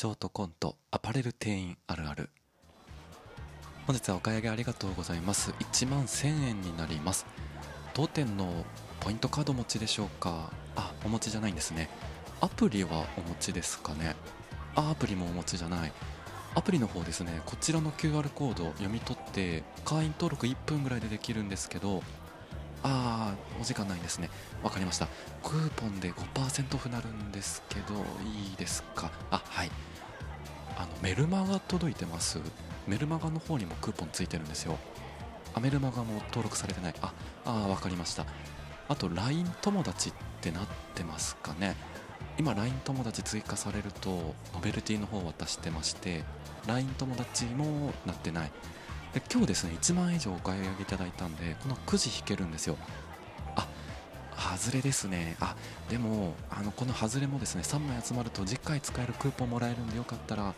[0.00, 2.30] ショートコントアパレル店員あるある。
[3.84, 5.50] 本日はお買い上げありがとうございます。
[5.58, 7.26] 1万1000円になります。
[7.94, 8.64] 当店の
[9.00, 10.52] ポイントカード持ちでしょうか？
[10.76, 11.90] あお持ちじゃないんですね。
[12.40, 14.14] アプリはお持ちですかね？
[14.76, 15.92] あアプリもお持ちじゃない。
[16.54, 17.42] アプリの方ですね。
[17.44, 22.04] こちらの QR コードを読み取って会員登録1分ぐらいでできるんですけど
[22.84, 24.30] あーお時間ないんですね。
[24.62, 25.08] わかりました。
[25.42, 27.94] クーポンで5%オフなるんですけど
[28.24, 29.10] いいですか？
[29.32, 29.37] あ
[31.00, 32.40] メルマガ届いてます？
[32.86, 34.78] メルマガの方にもクーポンついてるんですよ。
[35.54, 36.94] あメルマガも登録されてない。
[37.00, 37.12] あ
[37.44, 38.26] あーわかりました。
[38.88, 41.76] あと LINE 友達ってなってますかね。
[42.36, 44.10] 今 LINE 友達追加されると
[44.54, 46.24] ノベルティの方渡してまして
[46.66, 48.50] LINE 友達もなってない。
[49.14, 52.76] で今日ですね1万以上お買い上げいただいたんでこのくじ引けるんですよ。
[53.54, 53.66] あ
[54.36, 55.36] 外れですね。
[55.40, 55.54] あ
[55.88, 60.54] でもあのこの外れもですね3枚集まると次回使えるクーポンもらえるんでよかったら